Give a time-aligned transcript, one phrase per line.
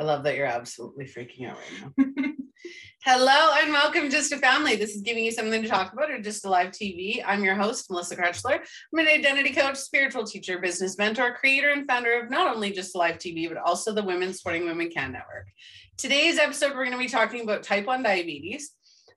[0.00, 2.32] I love that you're absolutely freaking out right now.
[3.04, 4.76] Hello and welcome just a family.
[4.76, 7.20] This is giving you something to talk about or just a live TV.
[7.26, 8.60] I'm your host, Melissa Krechler.
[8.60, 12.94] I'm an identity coach, spiritual teacher, business mentor, creator, and founder of not only just
[12.94, 15.48] a live TV, but also the Women Supporting Women Can Network.
[15.96, 18.70] Today's episode, we're going to be talking about type 1 diabetes,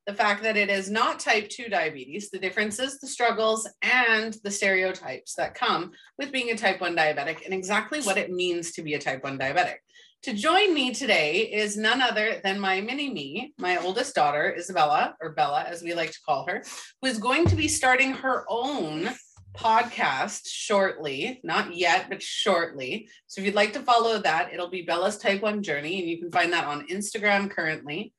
[0.07, 4.49] the fact that it is not type 2 diabetes, the differences, the struggles, and the
[4.49, 8.81] stereotypes that come with being a type 1 diabetic, and exactly what it means to
[8.81, 9.75] be a type 1 diabetic.
[10.23, 15.15] To join me today is none other than my mini me, my oldest daughter, Isabella,
[15.19, 16.63] or Bella, as we like to call her,
[17.01, 19.09] who is going to be starting her own
[19.55, 23.09] podcast shortly, not yet, but shortly.
[23.25, 26.19] So if you'd like to follow that, it'll be Bella's Type 1 Journey, and you
[26.19, 28.13] can find that on Instagram currently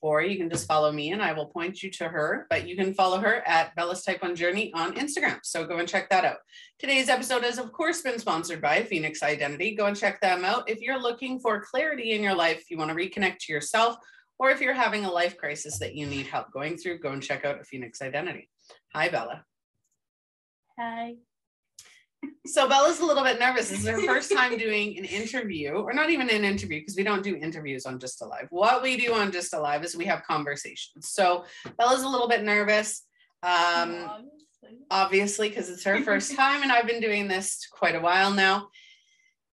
[0.00, 2.46] or you can just follow me and I will point you to her.
[2.50, 5.38] But you can follow her at Bella's Type 1 Journey on Instagram.
[5.42, 6.38] So go and check that out.
[6.78, 9.74] Today's episode has, of course, been sponsored by Phoenix Identity.
[9.74, 10.68] Go and check them out.
[10.68, 13.96] If you're looking for clarity in your life, you want to reconnect to yourself,
[14.38, 17.22] or if you're having a life crisis that you need help going through, go and
[17.22, 18.48] check out Phoenix Identity.
[18.92, 19.44] Hi, Bella.
[20.78, 21.14] Hi.
[22.46, 23.70] So Bella's a little bit nervous.
[23.70, 27.02] This is her first time doing an interview, or not even an interview, because we
[27.02, 28.46] don't do interviews on Just Alive.
[28.50, 31.08] What we do on Just Alive is we have conversations.
[31.08, 31.44] So
[31.78, 33.02] Bella's a little bit nervous.
[33.42, 34.10] Um,
[34.90, 38.68] obviously, because it's her first time, and I've been doing this quite a while now.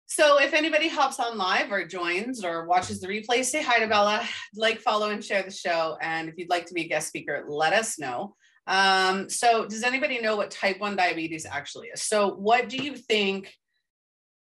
[0.06, 3.88] So if anybody hops on live or joins or watches the replay, say hi to
[3.88, 5.98] Bella, like, follow, and share the show.
[6.02, 8.36] And if you'd like to be a guest speaker, let us know.
[8.66, 12.02] Um, so does anybody know what type 1 diabetes actually is?
[12.02, 13.54] So what do you think?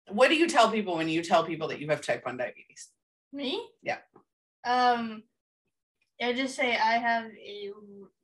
[0.08, 2.88] What do you tell people when you tell people that you have type 1 diabetes?
[3.32, 3.66] Me?
[3.82, 3.98] Yeah.
[4.64, 5.22] Um
[6.20, 7.70] I just say I have a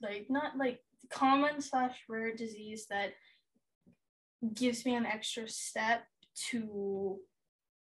[0.00, 3.14] like not like common slash rare disease that
[4.54, 6.04] gives me an extra step
[6.50, 7.18] to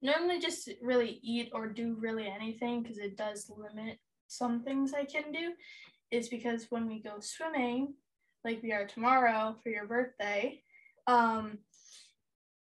[0.02, 5.04] normally just really eat or do really anything because it does limit some things I
[5.04, 5.52] can do
[6.10, 7.94] is because when we go swimming,
[8.44, 10.62] like we are tomorrow for your birthday,
[11.06, 11.58] um,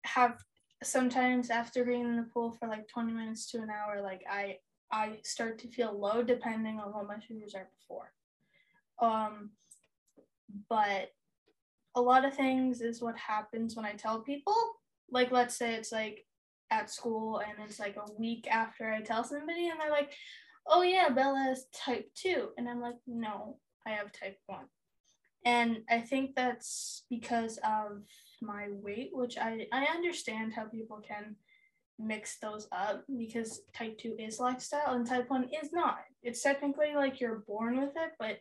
[0.04, 0.38] have
[0.84, 4.58] sometimes after being in the pool for like 20 minutes to an hour, like I
[4.92, 8.14] I start to feel low depending on what my sugars are before.
[9.00, 9.52] Um,
[10.70, 11.12] but
[11.96, 14.56] a lot of things is what happens when I tell people.
[15.10, 16.26] Like, let's say it's like
[16.72, 20.14] at school and it's like a week after I tell somebody, and they're like,
[20.68, 22.50] oh yeah, Bella is type 2.
[22.58, 24.60] And I'm like, no, I have type 1.
[25.46, 28.04] And I think that's because of
[28.42, 31.36] my weight, which I, I understand how people can
[31.98, 36.00] mix those up because type 2 is lifestyle and type 1 is not.
[36.24, 38.40] It's technically like you're born with it, but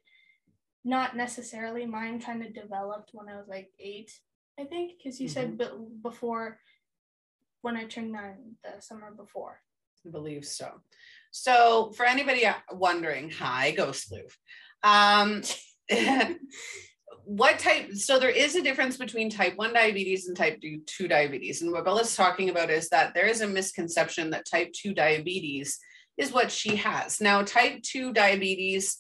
[0.85, 1.87] not necessarily.
[1.87, 4.11] Mine kind of developed when I was like eight,
[4.59, 5.35] I think, because you mm-hmm.
[5.35, 6.59] said b- before
[7.61, 9.61] when I turned nine, the summer before.
[10.07, 10.71] I believe so.
[11.31, 14.33] So for anybody wondering, hi, Ghost Floof.
[14.83, 15.43] Um,
[17.25, 21.63] what type so there is a difference between type 1 diabetes and type 2 diabetes
[21.63, 25.79] and what bella's talking about is that there is a misconception that type 2 diabetes
[26.19, 28.99] is what she has now type 2 diabetes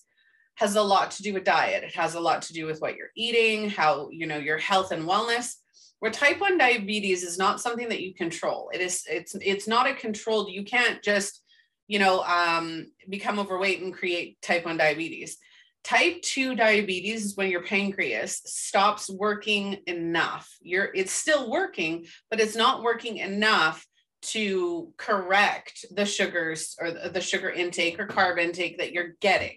[0.54, 2.97] has a lot to do with diet it has a lot to do with what
[2.97, 5.56] you're eating how you know your health and wellness
[6.00, 9.88] where type 1 diabetes is not something that you control it is it's it's not
[9.88, 11.44] a controlled you can't just
[11.87, 15.37] you know, um, become overweight and create type 1 diabetes.
[15.82, 20.50] Type 2 diabetes is when your pancreas stops working enough.
[20.62, 23.87] You're it's still working, but it's not working enough
[24.24, 29.56] to correct the sugars or the sugar intake or carb intake that you're getting.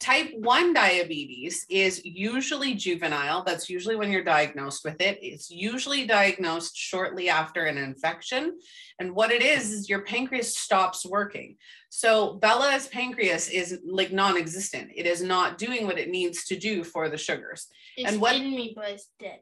[0.00, 3.44] Type 1 diabetes is usually juvenile.
[3.44, 5.18] That's usually when you're diagnosed with it.
[5.22, 8.58] It's usually diagnosed shortly after an infection.
[8.98, 11.56] And what it is, is your pancreas stops working.
[11.90, 14.90] So Bella's pancreas is like non existent.
[14.94, 17.66] It is not doing what it needs to do for the sugars.
[17.96, 19.40] It's and what in me, but it's dead.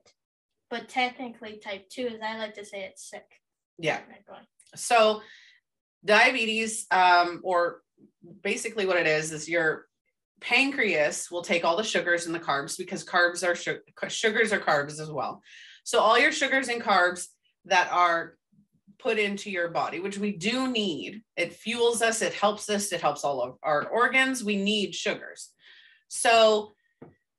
[0.71, 3.27] But technically, type 2, as I like to say, it's sick.
[3.79, 4.01] Yeah.
[4.77, 5.23] So,
[6.05, 7.81] diabetes, um, or
[8.43, 9.87] basically what it is, is your
[10.41, 14.61] pancreas will take all the sugars and the carbs because carbs are su- sugars are
[14.61, 15.43] carbs as well.
[15.85, 17.29] So, all your sugars and carbs
[17.67, 18.37] that are
[18.99, 23.01] put into your body, which we do need, it fuels us, it helps us, it
[23.01, 24.45] helps all of our organs.
[24.45, 25.51] We need sugars.
[26.09, 26.75] So,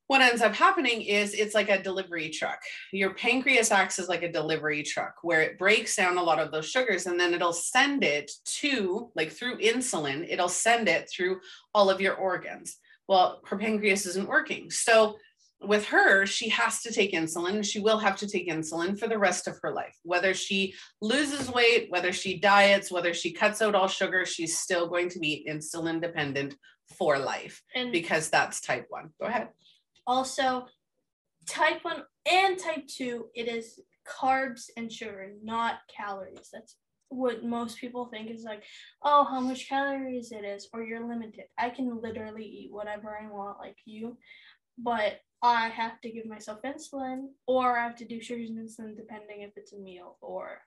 [0.08, 2.60] what ends up happening is it's like a delivery truck.
[2.92, 6.52] Your pancreas acts as like a delivery truck where it breaks down a lot of
[6.52, 8.30] those sugars and then it'll send it
[8.60, 11.40] to, like through insulin, it'll send it through
[11.74, 12.76] all of your organs.
[13.08, 14.70] Well, her pancreas isn't working.
[14.70, 15.16] So
[15.62, 17.64] with her, she has to take insulin.
[17.64, 19.96] She will have to take insulin for the rest of her life.
[20.02, 24.86] Whether she loses weight, whether she diets, whether she cuts out all sugar, she's still
[24.86, 26.54] going to be insulin dependent
[26.98, 29.10] for life And because that's type one.
[29.20, 29.48] Go ahead.
[30.06, 30.66] Also,
[31.46, 36.48] type 1 and type 2, it is carbs and sugar, not calories.
[36.52, 36.76] That's
[37.08, 38.64] what most people think is like,
[39.02, 41.44] oh, how much calories it is, or you're limited.
[41.58, 44.18] I can literally eat whatever I want, like you,
[44.78, 48.96] but I have to give myself insulin, or I have to do sugars and insulin
[48.96, 50.62] depending if it's a meal or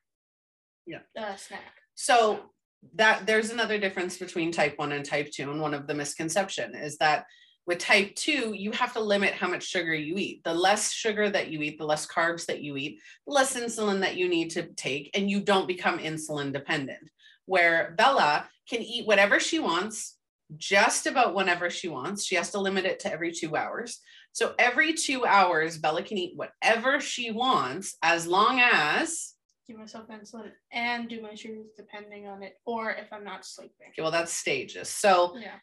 [0.86, 1.02] Yeah.
[1.16, 1.82] a snack.
[1.96, 2.52] So
[2.96, 6.76] that there's another difference between type 1 and type 2 and one of the misconception
[6.76, 7.26] is that
[7.70, 10.44] with type 2 you have to limit how much sugar you eat.
[10.44, 14.00] The less sugar that you eat the less carbs that you eat the less insulin
[14.02, 17.12] that you need to take and you don't become insulin dependent.
[17.46, 20.18] Where bella can eat whatever she wants
[20.58, 22.26] just about whenever she wants.
[22.26, 24.00] She has to limit it to every 2 hours.
[24.32, 29.36] So every 2 hours bella can eat whatever she wants as long as
[29.68, 33.90] Give myself insulin and do my sugars depending on it, or if I'm not sleeping.
[33.90, 34.90] okay, well that's stages.
[34.90, 35.60] So Yeah.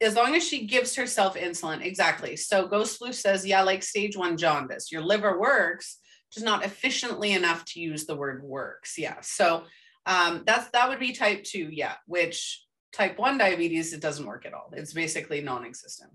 [0.00, 2.36] As long as she gives herself insulin, exactly.
[2.36, 5.98] So Ghost Floof says, yeah, like stage one jaundice, your liver works,
[6.32, 8.98] just not efficiently enough to use the word works.
[8.98, 9.16] Yeah.
[9.22, 9.64] So
[10.06, 14.46] um, that's that would be type two, yeah, which type one diabetes, it doesn't work
[14.46, 14.70] at all.
[14.72, 16.12] It's basically non-existent.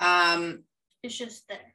[0.00, 0.64] Um,
[1.02, 1.74] It's just there.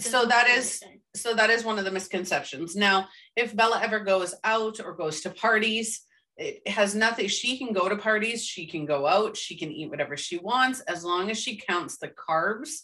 [0.00, 0.82] so that is
[1.14, 2.74] so that is one of the misconceptions.
[2.76, 6.02] Now, if Bella ever goes out or goes to parties,
[6.36, 7.28] it has nothing.
[7.28, 10.80] She can go to parties, she can go out, she can eat whatever she wants
[10.80, 12.80] as long as she counts the carbs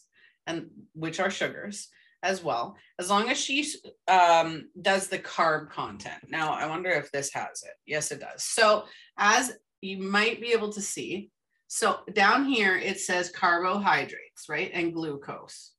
[0.47, 1.89] and which are sugars
[2.23, 2.77] as well.
[2.99, 3.67] As long as she
[4.09, 6.25] um, does the carb content.
[6.29, 7.75] Now, I wonder if this has it.
[7.87, 8.45] Yes, it does.
[8.45, 8.85] So,
[9.19, 11.31] as you might be able to see,
[11.67, 15.73] so down here it says carbohydrates, right, and glucose.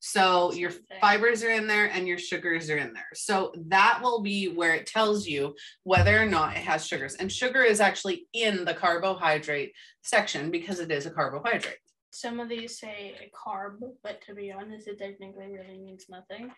[0.00, 3.08] So your fibers are in there and your sugars are in there.
[3.14, 5.54] So that will be where it tells you
[5.84, 7.14] whether or not it has sugars.
[7.14, 11.76] And sugar is actually in the carbohydrate section because it is a carbohydrate.
[12.12, 16.50] Some of these say a carb, but to be honest, it technically really means nothing.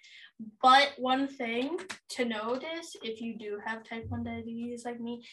[0.62, 1.78] But one thing
[2.10, 5.25] to notice if you do have type 1 diabetes like me,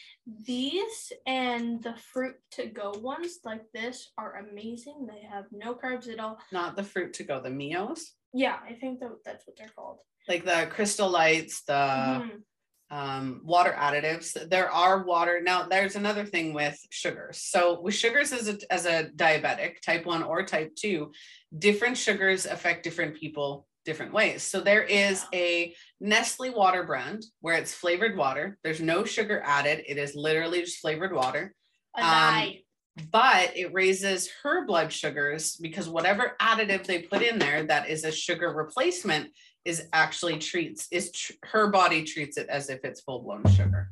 [0.46, 5.06] these and the fruit to go ones like this are amazing.
[5.08, 6.38] They have no carbs at all.
[6.52, 8.00] Not the fruit to go, the MiOs,
[8.32, 9.98] Yeah, I think that that's what they're called.
[10.28, 12.42] like the crystal lights, the Mhm.
[12.90, 14.36] Um, water additives.
[14.48, 15.40] There are water.
[15.42, 17.38] Now, there's another thing with sugars.
[17.38, 21.12] So, with sugars as a, as a diabetic, type 1 or type 2,
[21.56, 24.42] different sugars affect different people different ways.
[24.42, 28.58] So, there is a Nestle water brand where it's flavored water.
[28.64, 31.54] There's no sugar added, it is literally just flavored water.
[31.96, 32.52] A Um.
[33.10, 38.04] But it raises her blood sugars because whatever additive they put in there that is
[38.04, 39.30] a sugar replacement
[39.64, 43.90] is actually treats is tr- her body treats it as if it's full blown sugar.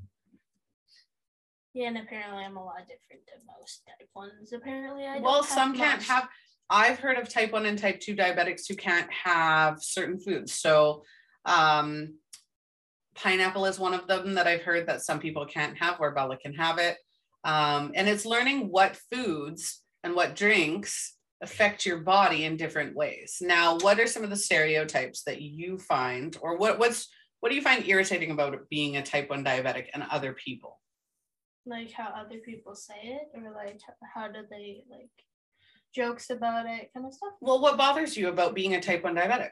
[1.75, 4.53] Yeah, and apparently I'm a lot different than most type ones.
[4.53, 6.09] Apparently, I don't well, some can't much.
[6.09, 6.29] have.
[6.71, 10.55] I've heard of type one and type two diabetics who can't have certain foods.
[10.55, 11.03] So,
[11.45, 12.15] um,
[13.15, 16.37] pineapple is one of them that I've heard that some people can't have, where Bella
[16.37, 16.97] can have it.
[17.45, 23.39] Um, and it's learning what foods and what drinks affect your body in different ways.
[23.41, 27.09] Now, what are some of the stereotypes that you find, or what what's
[27.41, 30.79] what do you find irritating about being a type one diabetic and other people?
[31.69, 33.81] like how other people say it, or like
[34.15, 35.11] how do they like
[35.95, 37.35] jokes about it, kind of stuff.
[37.41, 39.51] Well, what bothers you about being a type one diabetic?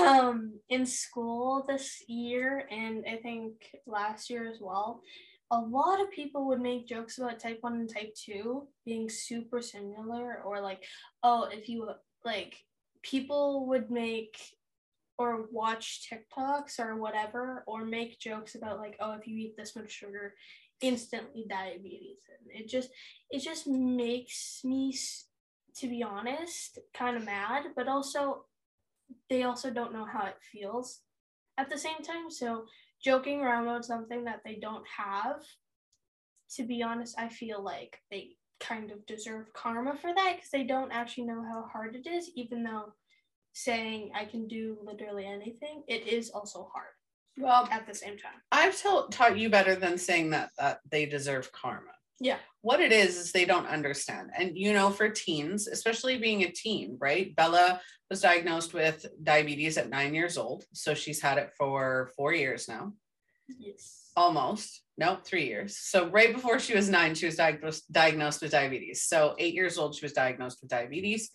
[0.00, 3.52] um in school this year and I think
[3.86, 5.02] last year as well,
[5.50, 9.60] a lot of people would make jokes about type 1 and type 2 being super
[9.60, 10.84] similar or like
[11.22, 11.88] oh if you
[12.24, 12.56] like
[13.02, 14.36] people would make
[15.18, 19.76] or watch TikToks or whatever or make jokes about like oh if you eat this
[19.76, 20.34] much sugar
[20.80, 22.90] instantly diabetes and it just
[23.30, 24.96] it just makes me
[25.76, 28.44] to be honest kind of mad but also
[29.28, 31.00] they also don't know how it feels
[31.58, 32.30] at the same time.
[32.30, 32.64] So
[33.02, 35.40] joking around about something that they don't have,
[36.56, 40.64] to be honest, I feel like they kind of deserve karma for that because they
[40.64, 42.92] don't actually know how hard it is, even though
[43.52, 46.92] saying I can do literally anything, it is also hard
[47.38, 48.40] Well, at the same time.
[48.52, 51.92] I've told, taught you better than saying that that they deserve karma.
[52.20, 52.36] Yeah.
[52.60, 54.30] What it is is they don't understand.
[54.36, 57.34] And you know, for teens, especially being a teen, right?
[57.34, 60.64] Bella was diagnosed with diabetes at nine years old.
[60.74, 62.92] So she's had it for four years now,
[63.58, 64.10] Yes.
[64.16, 64.82] almost.
[64.98, 65.78] Nope, three years.
[65.78, 69.04] So right before she was nine, she was diagnosed diagnosed with diabetes.
[69.04, 71.30] So eight years old, she was diagnosed with diabetes.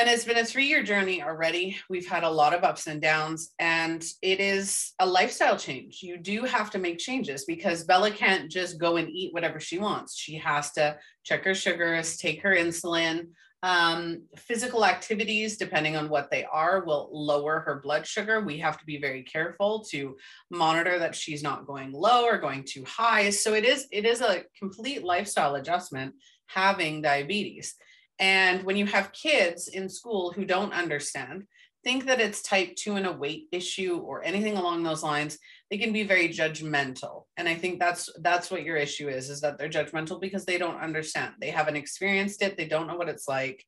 [0.00, 1.76] And it's been a three year journey already.
[1.90, 6.02] We've had a lot of ups and downs, and it is a lifestyle change.
[6.02, 9.78] You do have to make changes because Bella can't just go and eat whatever she
[9.78, 10.16] wants.
[10.16, 13.26] She has to check her sugars, take her insulin.
[13.62, 18.40] Um, physical activities, depending on what they are, will lower her blood sugar.
[18.40, 20.16] We have to be very careful to
[20.50, 23.28] monitor that she's not going low or going too high.
[23.28, 26.14] So it is it is a complete lifestyle adjustment
[26.46, 27.74] having diabetes.
[28.20, 31.46] And when you have kids in school who don't understand,
[31.82, 35.38] think that it's type 2 and a weight issue or anything along those lines,
[35.70, 37.24] they can be very judgmental.
[37.38, 40.58] And I think that's that's what your issue is is that they're judgmental because they
[40.58, 41.34] don't understand.
[41.40, 43.64] They haven't experienced it, they don't know what it's like.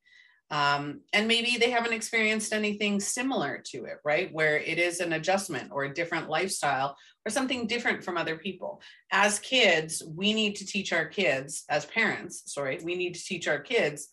[0.51, 4.31] Um, and maybe they haven't experienced anything similar to it, right?
[4.35, 6.95] Where it is an adjustment or a different lifestyle
[7.25, 8.83] or something different from other people.
[9.11, 13.49] As kids, we need to teach our kids, as parents, sorry, we need to teach
[13.49, 14.09] our kids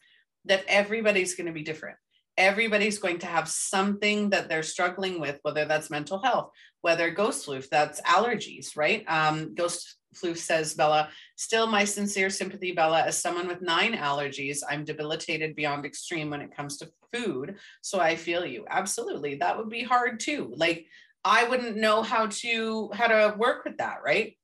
[0.50, 1.98] that everybody's going to be different.
[2.38, 6.52] Everybody's going to have something that they're struggling with, whether that's mental health,
[6.82, 9.04] whether ghost flu, that's allergies, right?
[9.08, 14.60] Um, ghost floof says, Bella, still my sincere sympathy, Bella, as someone with nine allergies,
[14.70, 17.58] I'm debilitated beyond extreme when it comes to food.
[17.82, 18.66] So I feel you.
[18.70, 19.36] Absolutely.
[19.36, 20.54] That would be hard too.
[20.56, 20.86] Like
[21.24, 24.36] I wouldn't know how to how to work with that, right?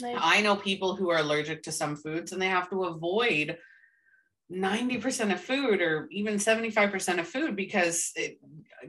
[0.00, 3.58] Like, I know people who are allergic to some foods and they have to avoid
[4.50, 8.38] 90% of food or even 75% of food because it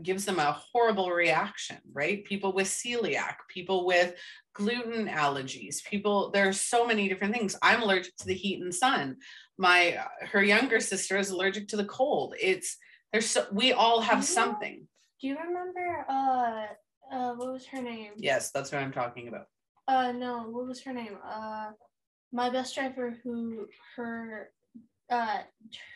[0.02, 2.24] gives them a horrible reaction, right?
[2.24, 4.16] People with celiac, people with
[4.54, 7.58] gluten allergies, people, there's so many different things.
[7.62, 9.18] I'm allergic to the heat and sun.
[9.58, 9.98] My,
[10.32, 12.36] her younger sister is allergic to the cold.
[12.40, 12.78] It's,
[13.12, 14.88] there's, so, we all have something.
[15.20, 16.66] Do you remember, uh,
[17.12, 18.12] uh, what was her name?
[18.16, 19.48] Yes, that's what I'm talking about.
[19.90, 21.18] Uh, no, what was her name?
[21.28, 21.72] Uh,
[22.32, 24.52] my best driver who her
[25.10, 25.40] uh,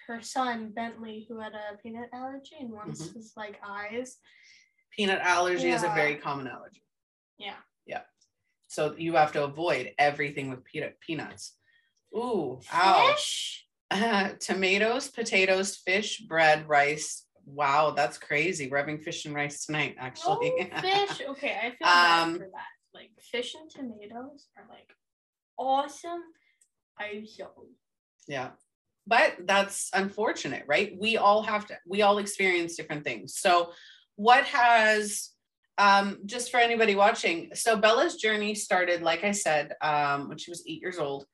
[0.08, 3.18] her son Bentley, who had a peanut allergy, and once mm-hmm.
[3.18, 4.18] his like eyes.
[4.92, 5.76] Peanut allergy yeah.
[5.76, 6.84] is a very common allergy.
[7.38, 7.56] Yeah.
[7.86, 8.02] Yeah.
[8.68, 11.54] So you have to avoid everything with peanut peanuts.
[12.16, 13.66] Ooh, ouch.
[13.90, 17.26] Uh, tomatoes, potatoes, fish, bread, rice.
[17.46, 18.70] Wow, that's crazy.
[18.70, 20.54] We're having fish and rice tonight, actually.
[20.74, 21.22] Oh, fish.
[21.30, 22.74] Okay, I feel bad um, for that.
[22.94, 24.94] Like fish and tomatoes are like
[25.58, 26.22] awesome.
[27.00, 27.52] I so.
[28.28, 28.52] Yeah
[29.06, 30.96] but that's unfortunate right?
[31.00, 33.38] We all have to we all experience different things.
[33.38, 33.72] So
[34.16, 35.32] what has
[35.78, 40.52] um, just for anybody watching so bella's journey started like i said um, when she
[40.52, 41.26] was eight years old.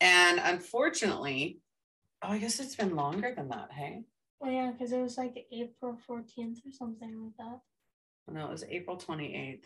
[0.00, 1.60] And unfortunately
[2.22, 4.02] oh i guess it's been longer than that hey?
[4.40, 7.60] Well yeah because it was like april 14th or something like that.
[8.32, 9.64] No it was april 28th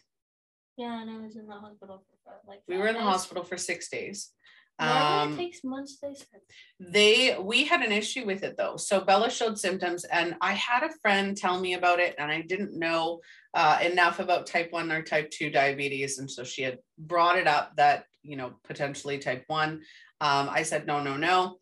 [0.77, 3.57] yeah and i was in the hospital for like we were in the hospital for
[3.57, 4.31] six days
[4.79, 6.41] um, it takes months, they said.
[6.79, 8.77] They we had an issue with it though.
[8.77, 12.43] So Bella showed symptoms, and I had a friend tell me about it, and I
[12.43, 13.21] didn't know
[13.55, 17.49] uh, enough about type one or type two diabetes, and so she had brought it
[17.49, 19.83] up that you know potentially type one.
[20.21, 21.59] Um, I said no, no, no.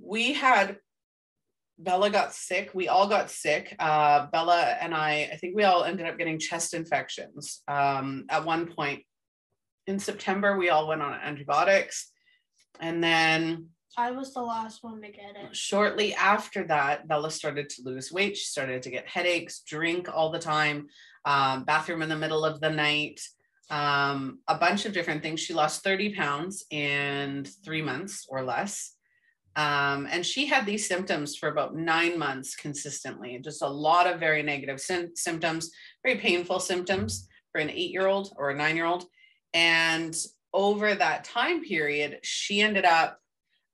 [0.00, 0.78] We had
[1.78, 2.70] Bella got sick.
[2.74, 3.76] We all got sick.
[3.78, 7.62] Uh, Bella and I, I think we all ended up getting chest infections.
[7.68, 9.04] Um, at one point,
[9.88, 12.12] in September, we all went on antibiotics.
[12.78, 15.56] And then I was the last one to get it.
[15.56, 18.36] Shortly after that, Bella started to lose weight.
[18.36, 20.88] She started to get headaches, drink all the time,
[21.24, 23.20] um, bathroom in the middle of the night,
[23.70, 25.40] um, a bunch of different things.
[25.40, 28.92] She lost 30 pounds in three months or less.
[29.56, 34.20] Um, and she had these symptoms for about nine months consistently, just a lot of
[34.20, 35.70] very negative sy- symptoms,
[36.04, 39.06] very painful symptoms for an eight year old or a nine year old.
[39.54, 40.16] And
[40.52, 43.18] over that time period, she ended up,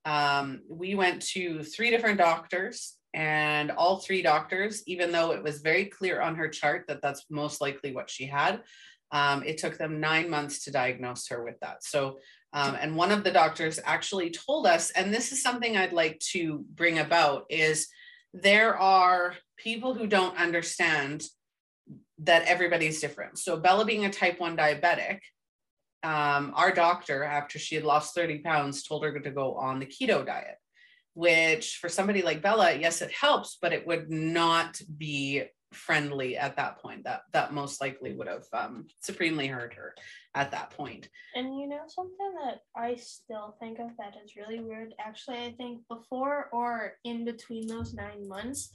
[0.04, 5.60] um, we went to three different doctors, and all three doctors, even though it was
[5.60, 8.60] very clear on her chart that that's most likely what she had,
[9.12, 11.84] um, it took them nine months to diagnose her with that.
[11.84, 12.18] So,
[12.52, 16.18] um, and one of the doctors actually told us, and this is something I'd like
[16.32, 17.88] to bring about, is
[18.32, 21.24] there are people who don't understand
[22.18, 23.38] that everybody's different.
[23.38, 25.20] So, Bella being a type 1 diabetic,
[26.04, 29.86] um, our doctor, after she had lost 30 pounds, told her to go on the
[29.86, 30.56] keto diet,
[31.14, 36.56] which for somebody like Bella, yes, it helps, but it would not be friendly at
[36.56, 37.04] that point.
[37.04, 39.94] That that most likely would have um, supremely hurt her
[40.34, 41.08] at that point.
[41.34, 44.94] And you know something that I still think of that is really weird.
[45.00, 48.70] Actually, I think before or in between those nine months,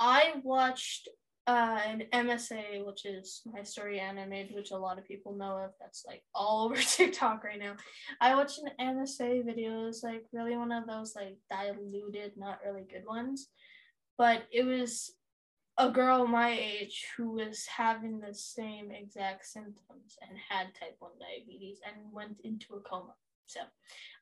[0.00, 1.08] I watched
[1.46, 5.72] uh, an MSA, which is my story animated, which a lot of people know of.
[5.80, 7.74] That's like all over TikTok right now.
[8.20, 9.86] I watched an MSA video.
[9.86, 13.48] It's like really one of those like diluted, not really good ones.
[14.16, 15.12] but it was
[15.76, 21.10] a girl my age who was having the same exact symptoms and had type 1
[21.18, 23.14] diabetes and went into a coma.
[23.46, 23.66] So I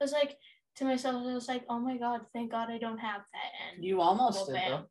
[0.00, 0.38] was like
[0.76, 3.74] to myself, I was like, oh my God, thank God I don't have that.
[3.74, 4.84] And you almost did, though.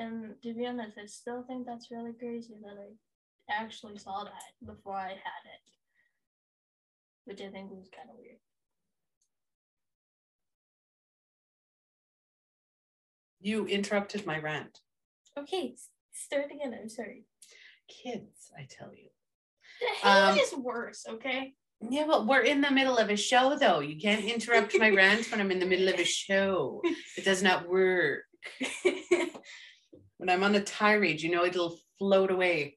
[0.00, 4.66] And to be honest, I still think that's really crazy that I actually saw that
[4.66, 5.66] before I had it,
[7.26, 8.38] which I think was kind of weird.
[13.42, 14.78] You interrupted my rant.
[15.38, 15.74] Okay,
[16.12, 16.74] start again.
[16.80, 17.26] I'm sorry.
[17.86, 19.08] Kids, I tell you.
[19.80, 21.52] The hate um, is worse, okay?
[21.90, 23.80] Yeah, well, we're in the middle of a show, though.
[23.80, 26.80] You can't interrupt my rant when I'm in the middle of a show.
[27.18, 28.22] It does not work.
[30.20, 32.76] when I'm on a tirade, you know, it'll float away.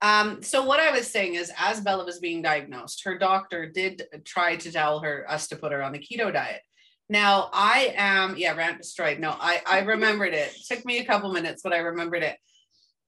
[0.00, 4.02] Um, so what I was saying is, as Bella was being diagnosed, her doctor did
[4.24, 6.60] try to tell her us to put her on the keto diet.
[7.08, 9.18] Now I am, yeah, rant destroyed.
[9.18, 10.54] No, I I remembered it.
[10.54, 10.66] it.
[10.68, 12.36] Took me a couple minutes, but I remembered it.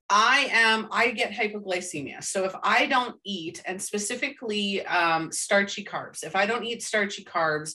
[0.09, 2.23] I am, I get hypoglycemia.
[2.23, 7.25] So if I don't eat, and specifically um, starchy carbs, if I don't eat starchy
[7.25, 7.75] carbs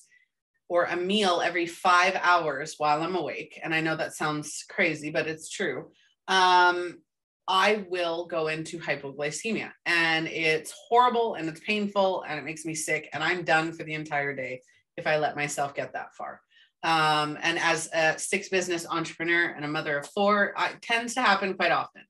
[0.72, 5.10] or a meal every five hours while I'm awake, and I know that sounds crazy,
[5.10, 5.92] but it's true,
[6.30, 7.00] um,
[7.46, 9.72] I will go into hypoglycemia.
[9.86, 13.10] And it's horrible and it's painful and it makes me sick.
[13.12, 14.62] And I'm done for the entire day
[14.96, 16.40] if I let myself get that far.
[16.84, 21.22] Um, and as a six business entrepreneur and a mother of four, it tends to
[21.22, 22.04] happen quite often.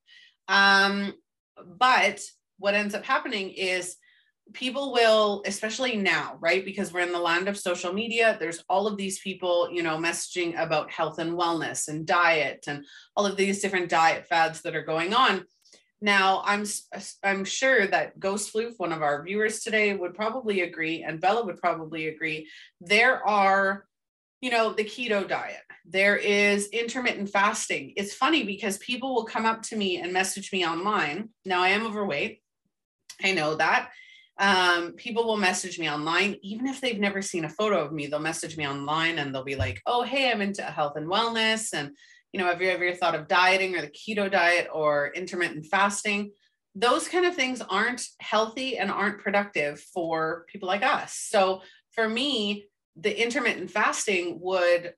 [0.48, 1.14] Um,
[1.80, 2.22] but
[2.60, 3.96] what ends up happening is
[4.54, 8.88] people will especially now right because we're in the land of social media there's all
[8.88, 13.38] of these people you know messaging about health and wellness and diet and all of
[13.38, 15.44] these different diet fads that are going on
[16.02, 16.64] now i'm
[16.96, 21.22] uh, i'm sure that ghost floof one of our viewers today would probably agree and
[21.22, 22.48] bella would probably agree
[22.80, 23.86] there are
[24.42, 25.62] you know, the keto diet.
[25.86, 27.94] There is intermittent fasting.
[27.96, 31.30] It's funny because people will come up to me and message me online.
[31.46, 32.42] Now I am overweight.
[33.24, 33.92] I know that.
[34.40, 38.08] Um, people will message me online, even if they've never seen a photo of me,
[38.08, 41.74] they'll message me online and they'll be like, oh, hey, I'm into health and wellness.
[41.74, 41.96] And,
[42.32, 46.32] you know, have you ever thought of dieting or the keto diet or intermittent fasting?
[46.74, 51.14] Those kind of things aren't healthy and aren't productive for people like us.
[51.14, 52.66] So for me,
[52.96, 54.94] the intermittent fasting would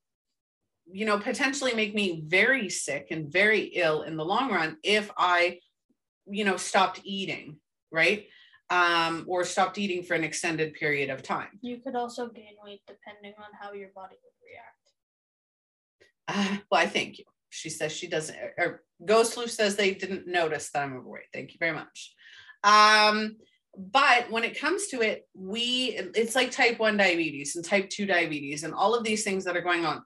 [0.92, 5.10] you know potentially make me very sick and very ill in the long run if
[5.18, 5.58] i
[6.28, 7.58] you know stopped eating
[7.92, 8.28] right
[8.74, 11.60] um or stopped eating for an extended period of time.
[11.62, 14.84] You could also gain weight depending on how your body would react.
[16.28, 17.26] Uh, well i thank you.
[17.50, 21.26] She says she doesn't or ghost Floof says they didn't notice that i'm overweight.
[21.32, 22.14] Thank you very much.
[22.64, 23.38] Um
[23.78, 28.08] but when it comes to it we it's like type 1 diabetes and type 2
[28.08, 30.02] diabetes and all of these things that are going on.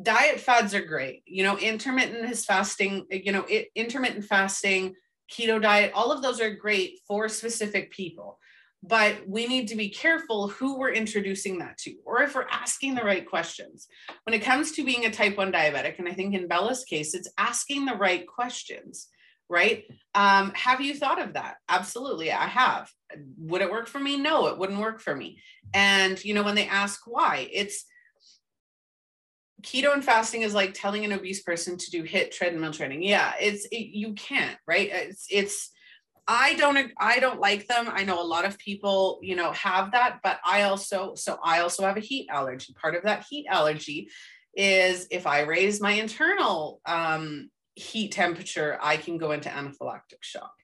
[0.00, 1.22] Diet fads are great.
[1.26, 4.94] You know intermittent is fasting you know it, intermittent fasting
[5.32, 8.38] keto diet all of those are great for specific people
[8.84, 12.94] but we need to be careful who we're introducing that to or if we're asking
[12.94, 13.86] the right questions
[14.24, 17.14] when it comes to being a type 1 diabetic and i think in bella's case
[17.14, 19.08] it's asking the right questions
[19.52, 19.84] right?
[20.14, 21.56] Um, have you thought of that?
[21.68, 22.90] Absolutely, I have.
[23.36, 24.16] Would it work for me?
[24.16, 25.40] No, it wouldn't work for me.
[25.74, 27.84] And, you know, when they ask why, it's
[29.62, 33.02] keto and fasting is like telling an obese person to do HIIT treadmill training.
[33.02, 34.90] Yeah, it's, it, you can't, right?
[34.92, 35.70] It's, it's,
[36.28, 37.88] I don't I don't like them.
[37.90, 41.60] I know a lot of people, you know, have that, but I also so I
[41.60, 42.72] also have a heat allergy.
[42.80, 44.08] Part of that heat allergy
[44.54, 50.54] is if I raise my internal um heat temperature, I can go into anaphylactic shock.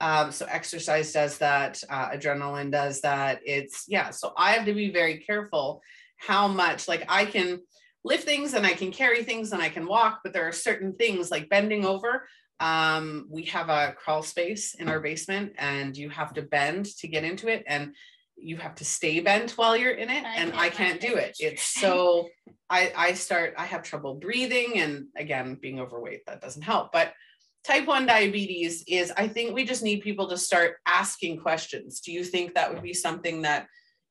[0.00, 3.40] Um, so exercise does that, uh, adrenaline does that.
[3.44, 4.10] It's yeah.
[4.10, 5.82] So I have to be very careful
[6.16, 7.60] how much like I can
[8.04, 10.94] lift things and I can carry things and I can walk, but there are certain
[10.94, 12.28] things like bending over.
[12.60, 17.08] Um, we have a crawl space in our basement and you have to bend to
[17.08, 17.64] get into it.
[17.66, 17.94] And
[18.36, 21.36] you have to stay bent while you're in it I and i can't do it
[21.38, 22.28] it's so
[22.68, 27.12] i i start i have trouble breathing and again being overweight that doesn't help but
[27.64, 32.12] type 1 diabetes is i think we just need people to start asking questions do
[32.12, 33.66] you think that would be something that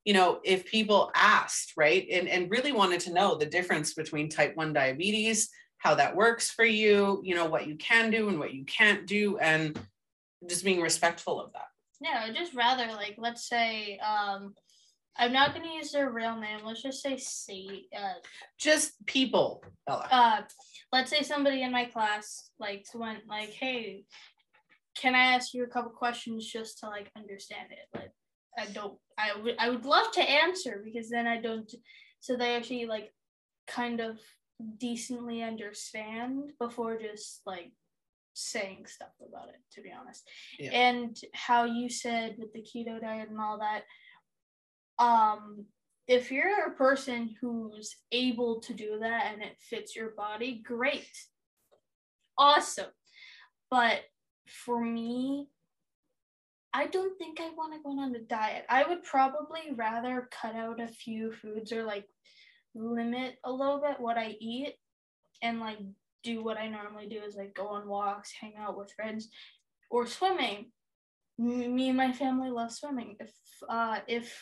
[0.05, 4.29] you know if people asked right and and really wanted to know the difference between
[4.29, 8.39] type 1 diabetes how that works for you you know what you can do and
[8.39, 9.79] what you can't do and
[10.49, 11.67] just being respectful of that
[12.03, 14.53] yeah, just rather like let's say um
[15.15, 16.59] I'm not gonna use their real name.
[16.65, 17.87] Let's just say C.
[17.95, 18.15] Uh,
[18.57, 19.63] just people.
[19.85, 20.07] Bella.
[20.09, 20.41] Uh,
[20.91, 24.05] let's say somebody in my class like went like, "Hey,
[24.95, 28.11] can I ask you a couple questions just to like understand it?" Like,
[28.57, 28.97] I don't.
[29.17, 29.55] I would.
[29.59, 31.71] I would love to answer because then I don't.
[32.19, 33.11] So they actually like
[33.67, 34.17] kind of
[34.77, 37.71] decently understand before just like
[38.33, 40.27] saying stuff about it to be honest
[40.59, 40.71] Yeah.
[40.71, 43.83] and how you said with the keto diet and all that
[45.03, 45.65] um
[46.07, 51.07] if you're a person who's able to do that and it fits your body great
[52.37, 52.89] awesome
[53.69, 54.01] but
[54.47, 55.47] for me
[56.73, 58.65] I don't think I want to go on a diet.
[58.67, 62.05] I would probably rather cut out a few foods or like
[62.73, 64.73] limit a little bit what I eat
[65.43, 65.77] and like
[66.23, 69.29] do what I normally do is like go on walks, hang out with friends,
[69.91, 70.71] or swimming.
[71.37, 73.17] Me and my family love swimming.
[73.19, 73.31] If
[73.67, 74.35] uh if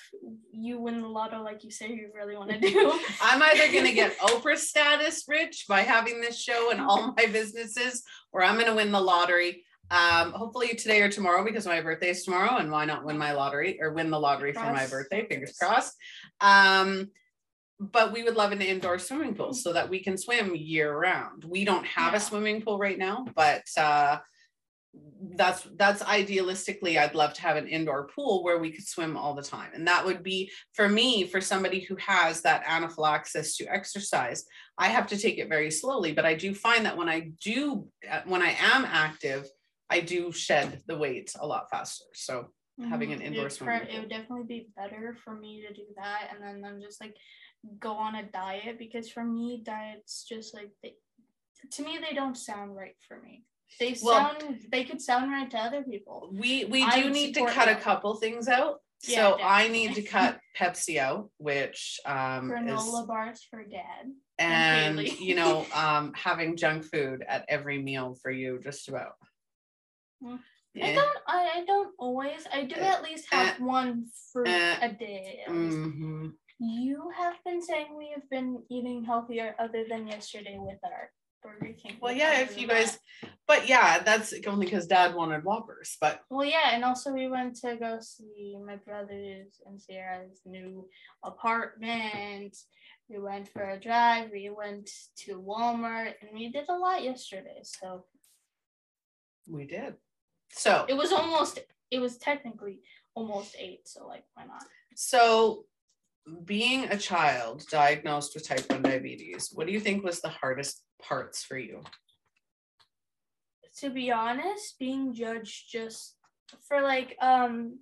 [0.52, 3.86] you win the lotto like you say you really want to do, I'm either going
[3.86, 8.56] to get Oprah status rich by having this show and all my businesses, or I'm
[8.56, 9.63] going to win the lottery.
[9.91, 13.34] Um, hopefully today or tomorrow because my birthday is tomorrow, and why not win my
[13.34, 15.27] lottery or win the lottery for my birthday?
[15.27, 15.95] Fingers crossed.
[16.39, 17.12] Um,
[17.80, 21.43] but we would love an indoor swimming pool so that we can swim year round.
[21.43, 22.17] We don't have Yeah.
[22.17, 24.19] a swimming pool right now, but uh,
[25.36, 29.34] that's that's idealistically I'd love to have an indoor pool where we could swim all
[29.34, 29.71] the time.
[29.73, 34.45] And that would be for me, for somebody who has that anaphylaxis to exercise,
[34.77, 36.12] I have to take it very slowly.
[36.12, 39.47] But I do find that when I do, uh, when I am active,
[39.91, 42.06] I do shed the weight a lot faster.
[42.13, 42.47] So
[42.89, 43.88] Having an indoor It would swimming.
[43.89, 47.15] It would definitely be better for me to do that and then then just like
[47.80, 50.95] go on a diet because for me diets just like they,
[51.73, 53.43] to me they don't sound right for me.
[53.80, 56.30] They Well- sound they could sound right to other people.
[56.34, 58.80] we we do need to cut a couple things out.
[59.04, 64.12] Yeah, so I need to cut Pepsi out, which um Granola is bars for dad.
[64.39, 65.23] and Haley.
[65.23, 69.13] you know um having junk food at every meal for you just about.
[70.23, 70.39] Mm.
[70.81, 74.77] I don't I, I don't always I do Uh, at least have one fruit uh,
[74.81, 75.43] a day.
[75.47, 76.34] Mhm.
[76.60, 81.73] You have been saying we have been eating healthier other than yesterday with our Burger
[81.73, 81.97] King.
[81.99, 82.99] Well, yeah, if you guys,
[83.47, 85.97] but yeah, that's only because Dad wanted Whoppers.
[85.99, 90.88] But Well, yeah, and also we went to go see my brother's and Sierra's new
[91.23, 92.55] apartment.
[93.10, 94.29] We went for a drive.
[94.31, 94.89] We went
[95.25, 97.62] to Walmart, and we did a lot yesterday.
[97.63, 98.05] So
[99.47, 99.95] we did.
[100.53, 101.59] So it was almost.
[101.89, 102.79] It was technically
[103.15, 103.87] almost eight.
[103.87, 104.63] So like, why not?
[104.95, 105.65] so
[106.45, 110.83] being a child diagnosed with type 1 diabetes, what do you think was the hardest
[111.01, 111.81] parts for you?
[113.77, 116.15] to be honest, being judged just
[116.67, 117.79] for like um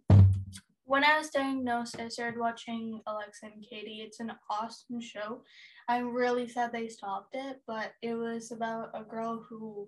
[0.86, 4.01] when I was diagnosed, I started watching Alexa and Katie.
[4.03, 5.43] It's an awesome show.
[5.88, 9.88] I'm really sad they stopped it, but it was about a girl who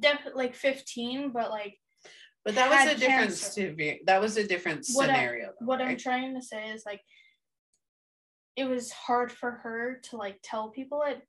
[0.00, 1.78] definitely like 15, but like
[2.44, 3.50] But that was a different cancer.
[3.50, 5.46] severe, that was a different What I- scenario.
[5.58, 7.02] though, what I'm trying to say is like
[8.56, 11.22] it was hard for her to like tell people it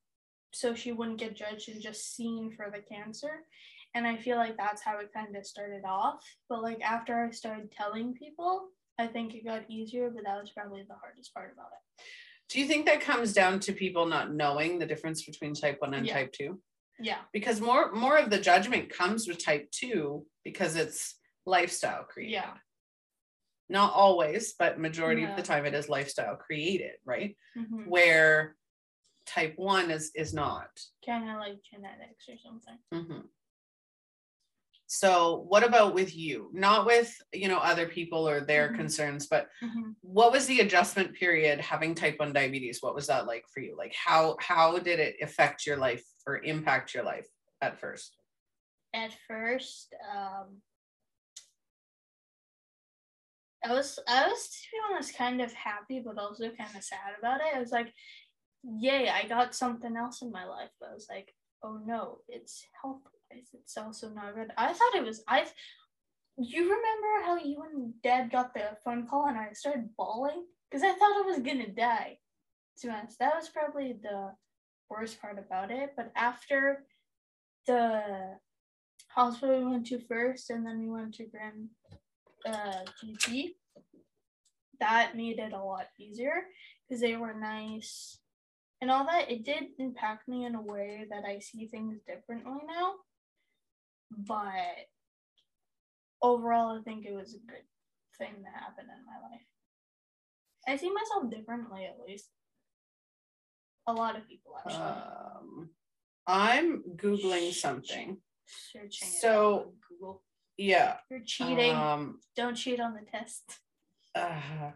[0.53, 3.43] so she wouldn't get judged and just seen for the cancer.
[3.93, 6.23] And I feel like that's how it kind of started off.
[6.49, 10.51] But like after I started telling people, I think it got easier, but that was
[10.51, 12.03] probably the hardest part about it.
[12.49, 15.93] Do you think that comes down to people not knowing the difference between type 1
[15.93, 16.13] and Yeah.
[16.13, 16.61] type 2?
[16.99, 17.19] Yeah.
[17.33, 22.33] Because more more of the judgment comes with type 2 because it's lifestyle created.
[22.33, 22.53] Yeah.
[23.69, 27.35] Not always, but majority of the time it is lifestyle created, right?
[27.55, 28.55] hmm Where
[29.25, 30.69] type 1 is is not.
[31.05, 32.77] Kind of like genetics or something.
[32.93, 33.23] Mhm.
[34.87, 36.49] So what about with you?
[36.53, 38.73] Not with, you know, other people or their Mhm.
[38.73, 43.25] concerns, but hmm what was the adjustment period having type 1 diabetes what was that
[43.27, 47.27] like for you like how how did it affect your life or impact your life
[47.61, 48.15] at first
[48.93, 50.61] At first, um,
[53.63, 57.15] I was I was to be honest kind of happy, but also kind of sad
[57.17, 57.55] about it.
[57.55, 57.93] I was like,
[58.63, 62.65] "Yay, I got something else in my life." But I was like, "Oh no, it's
[62.81, 63.16] health wise.
[63.31, 65.23] It's also not good." I thought it was.
[65.27, 65.45] I.
[66.39, 70.83] You remember how you and Dad got the phone call and I started bawling because
[70.83, 72.19] I thought I was gonna die.
[72.79, 74.33] To be honest, that was probably the
[74.87, 75.93] worst part about it.
[75.97, 76.85] But after
[77.65, 78.37] the
[79.09, 81.69] hospital we went to first, and then we went to Grand
[82.45, 83.55] uh, GP.
[84.79, 86.43] That made it a lot easier
[86.87, 88.19] because they were nice
[88.81, 89.31] and all that.
[89.31, 92.93] It did impact me in a way that I see things differently now,
[94.11, 94.87] but
[96.21, 97.63] overall, I think it was a good
[98.17, 99.41] thing that happened in my life.
[100.67, 102.29] I see myself differently, at least.
[103.87, 104.83] A lot of people actually.
[104.83, 105.69] um
[106.27, 108.17] i'm googling something
[108.73, 110.23] Searching so- Google.
[110.57, 111.73] yeah You're cheating.
[111.73, 113.43] um Don't cheat on the test.
[114.13, 114.71] uh,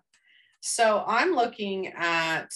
[0.62, 2.54] so i'm looking at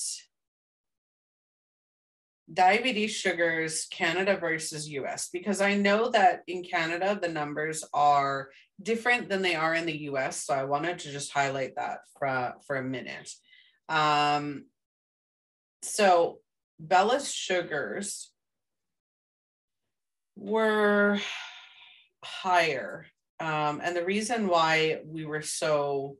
[2.53, 8.49] diabetes sugars Canada versus US because I know that in Canada the numbers are
[8.81, 12.53] different than they are in the US so I wanted to just highlight that for
[12.67, 13.29] for a minute.
[13.89, 14.65] Um
[15.81, 16.39] so
[16.79, 18.31] Bella's sugars
[20.35, 21.19] were
[22.23, 23.05] higher
[23.39, 26.17] um, and the reason why we were so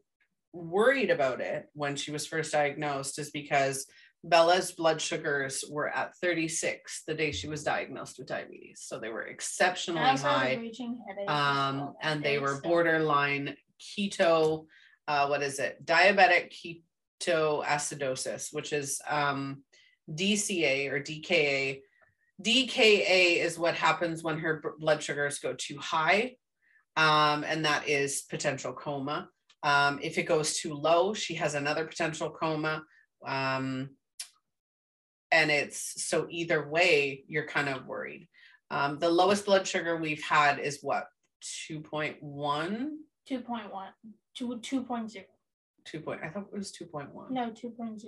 [0.52, 3.86] worried about it when she was first diagnosed is because
[4.26, 8.82] Bella's blood sugars were at 36 the day she was diagnosed with diabetes.
[8.84, 10.72] So they were exceptionally high.
[11.28, 14.66] Um, and they were borderline keto,
[15.08, 15.86] uh, what is it?
[15.86, 16.52] Diabetic
[17.22, 19.64] ketoacidosis, which is um,
[20.12, 21.82] DCA or DKA.
[22.44, 26.36] DKA is what happens when her blood sugars go too high,
[26.98, 29.30] um, and that is potential coma.
[29.64, 32.84] Um, if it goes too low, she has another potential coma.
[33.26, 33.92] Um,
[35.36, 38.28] and it's so either way you're kind of worried.
[38.72, 41.08] Um, the lowest blood sugar we've had is what
[41.70, 42.20] 2.1
[43.30, 43.70] 2.1
[44.36, 45.24] 2, 2.0
[45.86, 48.00] 2 point i thought it was 2.1 no 2.0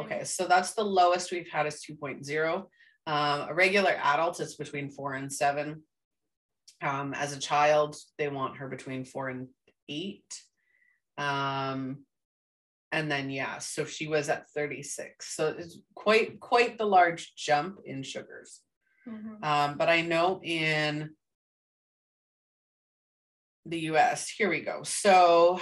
[0.00, 2.64] okay so that's the lowest we've had is 2.0
[3.06, 5.82] um, a regular adult is between 4 and 7
[6.80, 9.48] um, as a child they want her between 4 and
[9.88, 10.22] 8
[11.18, 12.04] um,
[12.92, 17.78] and then yeah so she was at 36 so it's quite quite the large jump
[17.84, 18.60] in sugars.
[19.06, 19.42] Mm-hmm.
[19.44, 21.10] um, but i know in
[23.68, 24.82] the us here we go.
[24.82, 25.60] So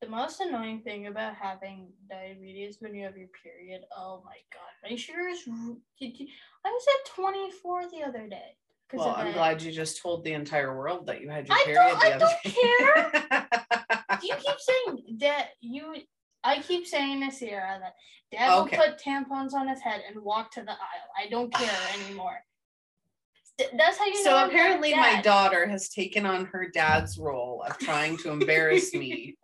[0.00, 4.90] the most annoying thing about having diabetes when you have your period oh my god
[4.90, 8.56] my sugars i was at 24 the other day
[8.92, 11.96] well i'm glad you just told the entire world that you had your I period
[12.00, 12.50] the I other don't day.
[12.50, 13.48] care
[14.22, 15.94] you keep saying that you.
[16.44, 17.94] I keep saying to Sierra that
[18.36, 18.76] Dad okay.
[18.76, 20.76] will put tampons on his head and walk to the aisle.
[21.16, 21.70] I don't care
[22.04, 22.38] anymore.
[23.76, 24.24] That's how you.
[24.24, 29.36] So apparently, my daughter has taken on her dad's role of trying to embarrass me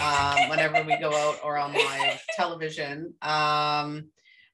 [0.00, 3.14] um, whenever we go out or on live television.
[3.22, 4.10] Um,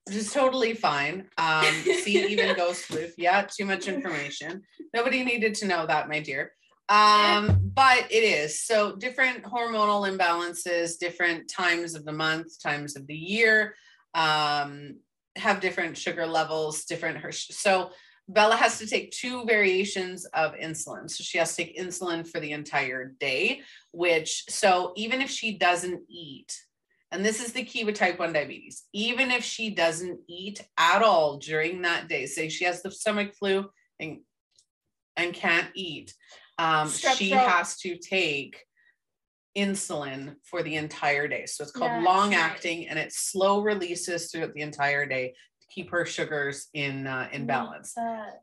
[0.06, 1.26] which is totally fine.
[1.38, 3.12] Um, see, even Ghost Floof.
[3.16, 4.62] Yeah, too much information.
[4.94, 6.52] Nobody needed to know that, my dear.
[6.88, 13.06] Um, but it is so different hormonal imbalances, different times of the month, times of
[13.06, 13.76] the year,
[14.14, 14.96] um,
[15.36, 17.30] have different sugar levels, different her.
[17.30, 17.90] So
[18.26, 21.08] Bella has to take two variations of insulin.
[21.08, 25.58] So she has to take insulin for the entire day, which so even if she
[25.58, 26.52] doesn't eat,
[27.12, 31.02] and this is the key with type 1 diabetes, even if she doesn't eat at
[31.02, 33.68] all during that day, say she has the stomach flu
[33.98, 34.20] and
[35.16, 36.14] and can't eat,
[36.58, 38.64] um, she has to take
[39.58, 41.46] insulin for the entire day.
[41.46, 45.90] So it's called long acting and it slow releases throughout the entire day to keep
[45.90, 47.94] her sugars in uh, in balance.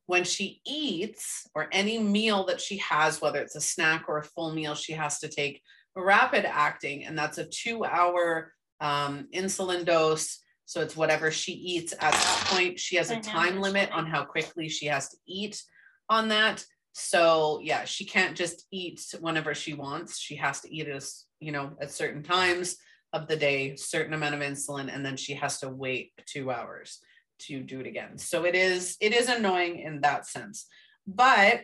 [0.07, 4.23] When she eats or any meal that she has, whether it's a snack or a
[4.23, 5.61] full meal, she has to take
[5.95, 10.39] rapid acting, and that's a two hour um, insulin dose.
[10.65, 12.79] So it's whatever she eats at that point.
[12.79, 15.61] She has a time limit on how quickly she has to eat
[16.09, 16.65] on that.
[16.91, 20.19] So yeah, she can't just eat whenever she wants.
[20.19, 22.75] She has to eat as you know at certain times
[23.13, 26.99] of the day, certain amount of insulin, and then she has to wait two hours
[27.39, 28.17] to do it again.
[28.17, 30.65] So it is it is annoying in that sense.
[31.05, 31.61] But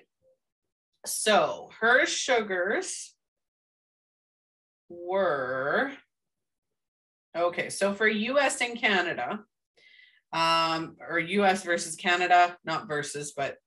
[1.06, 3.14] so her sugars
[4.90, 5.92] were
[7.36, 7.70] okay.
[7.70, 9.40] So for US and Canada,
[10.34, 13.58] um, or US versus Canada, not versus, but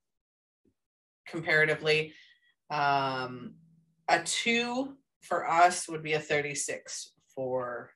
[1.27, 2.13] comparatively.
[2.69, 3.55] Um,
[4.09, 7.91] a two for us would be a 36 for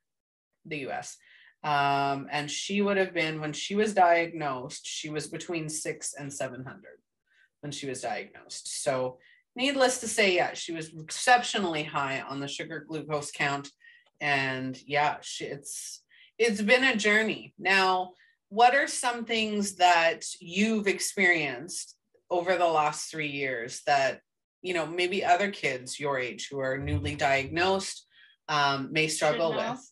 [0.65, 1.17] the US.
[1.63, 6.31] Um, and she would have been, when she was diagnosed, she was between six and
[6.31, 6.81] 700
[7.62, 8.84] when she was diagnosed.
[8.84, 9.19] So,
[9.55, 13.69] needless to say, yeah, she was exceptionally high on the sugar glucose count.
[14.21, 16.03] And yeah, she, it's
[16.38, 17.53] it's been a journey.
[17.60, 18.13] Now,
[18.49, 21.95] what are some things that you've experienced
[22.29, 24.21] over the last three years that
[24.62, 28.05] you know maybe other kids your age who are newly diagnosed
[28.47, 29.91] um, may struggle should with?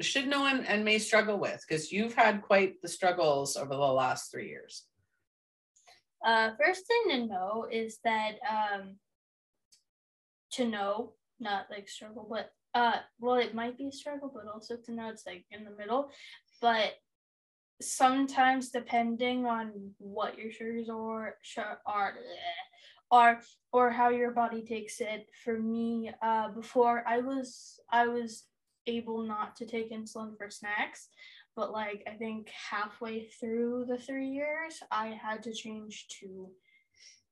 [0.00, 3.80] Should know and, and may struggle with because you've had quite the struggles over the
[3.80, 4.84] last three years.
[6.24, 8.96] Uh, first thing to know is that um,
[10.52, 14.76] to know not like struggle but uh well it might be a struggle but also
[14.76, 16.10] to know it's like in the middle.
[16.60, 16.92] But
[17.80, 21.34] sometimes depending on what your sugars are
[21.86, 22.14] are
[23.10, 23.40] are
[23.72, 28.44] or how your body takes it for me uh before i was i was
[28.86, 31.08] able not to take insulin for snacks
[31.56, 36.50] but like I think halfway through the three years, I had to change to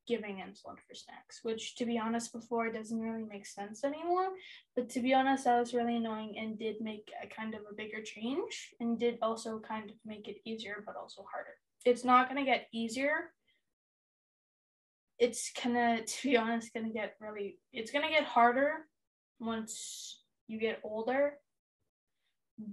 [0.06, 4.28] giving insulin for snacks, which to be honest, before doesn't really make sense anymore.
[4.76, 7.74] But to be honest, that was really annoying and did make a kind of a
[7.74, 11.54] bigger change and did also kind of make it easier, but also harder.
[11.84, 13.32] It's not gonna get easier.
[15.18, 18.86] It's gonna, to be honest, gonna get really, it's gonna get harder
[19.40, 21.34] once you get older.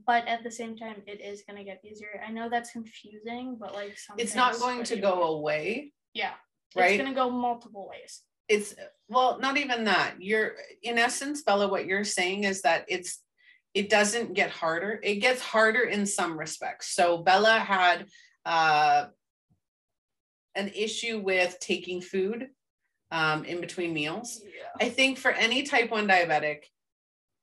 [0.05, 2.21] But at the same time, it is gonna get easier.
[2.25, 4.23] I know that's confusing, but like something.
[4.23, 6.33] It's not going to go away, Yeah,
[6.75, 6.91] right?
[6.91, 8.21] it's gonna go multiple ways.
[8.47, 8.73] it's
[9.09, 10.53] well not even that you're
[10.83, 13.21] in essence bella what you're saying is that it's
[13.73, 18.05] it doesn't get harder it gets harder in some respects so bella had
[18.45, 19.05] uh
[20.55, 22.49] an issue with taking food
[23.11, 24.85] um, in between meals Yeah.
[24.85, 26.63] i think for any type 1 diabetic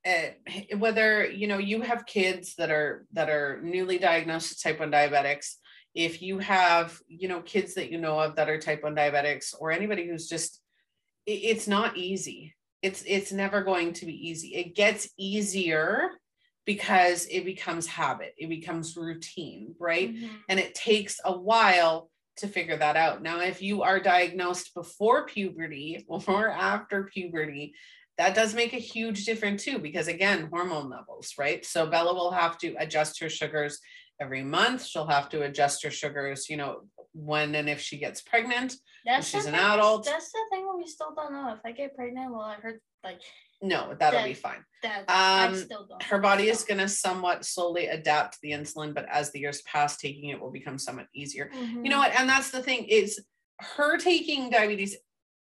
[0.07, 0.29] uh,
[0.77, 4.91] whether you know you have kids that are that are newly diagnosed with type 1
[4.91, 5.55] diabetics
[5.95, 9.53] if you have you know kids that you know of that are type 1 diabetics
[9.59, 10.61] or anybody who's just
[11.25, 12.55] it- it's not easy.
[12.81, 14.55] It's it's never going to be easy.
[14.55, 16.11] It gets easier
[16.65, 18.33] because it becomes habit.
[18.37, 20.13] It becomes routine right?
[20.13, 20.29] Mhm.
[20.49, 23.21] and it takes a while to figure that out.
[23.21, 27.73] Now if you are diagnosed before puberty or after puberty
[28.17, 31.65] that does make a huge difference too because again hormone levels right?
[31.65, 33.79] So bella will have to adjust her sugars
[34.19, 36.81] every month she'll have to adjust her sugars you know
[37.13, 40.05] when and if she gets pregnant That's she's an thing- adult.
[40.05, 41.53] That's the thing we still don't know.
[41.53, 43.21] If I get pregnant, well, I heard like
[43.61, 45.05] no that'll be fine that.
[45.07, 46.03] I Um, still don't.
[46.03, 49.61] her body is going to somewhat slowly adapt to the insulin but as the years
[49.63, 51.83] pass taking it will become somewhat easier Mhm.
[51.83, 53.23] you know what and that's the thing is
[53.59, 54.95] her taking diabetes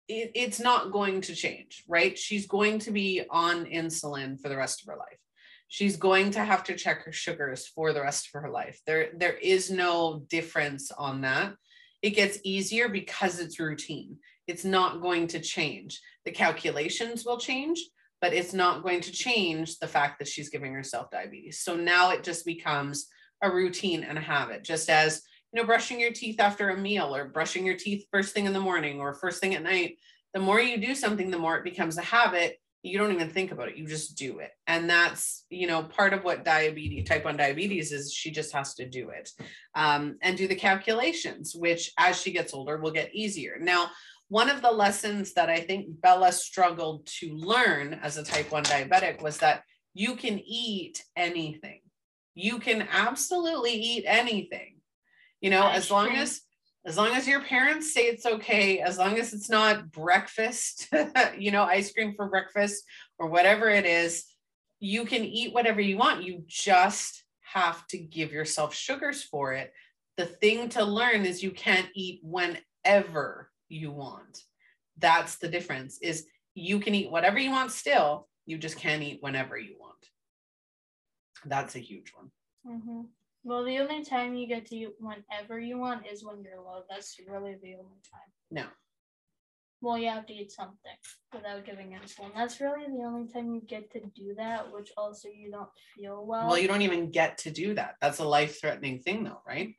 [0.07, 4.57] it, it's not going to change right she's going to be on insulin for the
[4.57, 5.19] rest of her life
[5.67, 8.79] she's going to have to check her sugars for the rest of her life.
[8.85, 11.55] There there is no difference on that.
[12.01, 14.17] It gets easier because it's routine.
[14.47, 15.99] It's not going to change.
[16.25, 17.79] The calculations will change
[18.21, 21.59] but it's not going to change the fact that she's giving herself diabetes.
[21.59, 23.07] So now it just becomes
[23.41, 25.21] a routine and a habit just as
[25.53, 28.53] you know, brushing your teeth after a meal or brushing your teeth first thing in
[28.53, 29.97] the morning or first thing at night,
[30.33, 32.59] the more you do something, the more it becomes a habit.
[32.83, 34.51] You don't even think about it, you just do it.
[34.67, 38.75] And that's, you know, part of what diabetes, type 1 diabetes is she just has
[38.75, 39.29] to do it
[39.75, 43.57] um, and do the calculations, which as she gets older will get easier.
[43.59, 43.89] Now,
[44.29, 48.63] one of the lessons that I think Bella struggled to learn as a type 1
[48.63, 49.63] diabetic was that
[49.93, 51.81] you can eat anything.
[52.35, 54.77] You can absolutely eat anything
[55.41, 56.41] you know as long as
[56.87, 60.87] as long as your parents say it's okay as long as it's not breakfast
[61.37, 62.83] you know ice cream for breakfast
[63.19, 64.25] or whatever it is
[64.79, 66.23] you can eat whatever you want.
[66.23, 69.73] You just have to give yourself sugars for it.
[70.17, 74.43] The thing to learn is you can't eat whenever you want.
[74.97, 79.19] That's the difference is you can eat whatever you want still you just can't eat
[79.21, 79.93] whenever you want.
[81.45, 82.31] That's a huge one.
[82.65, 83.07] Mhm.
[83.47, 86.83] Well, the only time you get to eat whenever you want is when you're low.
[86.89, 88.29] That's really the only time.
[88.51, 88.65] no
[89.79, 90.97] Well, you have to eat something
[91.33, 92.33] without giving insulin.
[92.35, 96.25] That's really the only time you get to do that, which also you don't feel
[96.25, 96.45] well.
[96.45, 97.95] Well, you don't even get to do that.
[98.01, 99.73] That's a life threatening thing, though, right?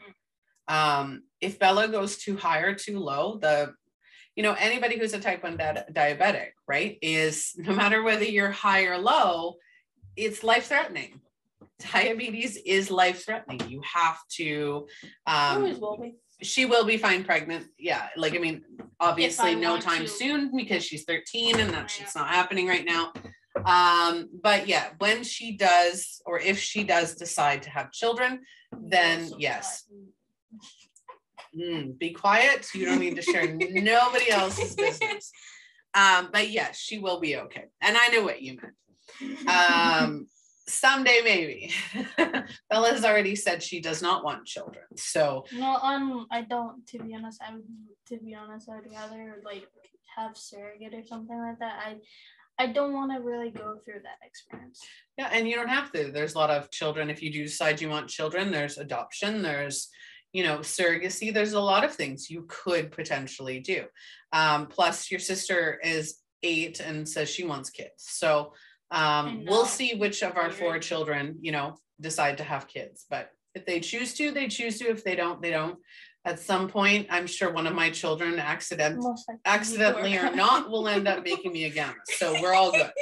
[0.67, 3.75] Um, if Bella goes too high or too low, the
[4.35, 8.53] you know anybody who's a type 1 di- diabetic right is no matter whether you're
[8.53, 9.57] high or low
[10.17, 11.21] it's life threatening
[11.79, 14.87] diabetes is life threatening you have to
[15.27, 16.15] um will be.
[16.43, 18.63] she will be fine pregnant yeah like i mean
[19.01, 20.09] obviously no time to.
[20.09, 22.07] soon because she's 13 and that's Yeah.
[22.17, 23.13] not happening right now
[23.65, 28.41] um but yeah when she does or if she does decide to have children
[28.77, 29.85] then yes.
[31.59, 35.33] Mm, be quiet you don't need to share nobody else's business
[35.95, 40.27] um but yes she will be okay and i know what you meant um
[40.69, 41.73] someday maybe
[42.71, 46.87] bella's already said she does not want children so No, um, I don't.
[46.89, 47.65] To be honest, I would.
[48.09, 49.69] To be honest, I'd rather like
[50.17, 51.79] have surrogate or something like that.
[51.87, 51.97] I,
[52.59, 54.81] I don't want to really go through that experience.
[55.17, 56.11] Yeah, and you don't have to.
[56.11, 57.11] There's a lot of children.
[57.11, 59.89] If you do decide you want children, there's adoption, there's,
[60.33, 61.33] you know, surrogacy.
[61.33, 63.85] There's a lot of things you could potentially do.
[64.33, 67.93] Um, plus, your sister is eight and says she wants kids.
[67.99, 68.55] So
[68.91, 73.07] um, we'll see which of our four children, you know, decide to have kids.
[73.09, 74.89] But if they choose to, they choose to.
[74.89, 75.79] If they don't, they don't.
[76.25, 79.03] At some point, I'm sure one of my children accident
[79.45, 81.95] accidentally or not will end up making me a gamma.
[82.19, 82.91] So we're all good.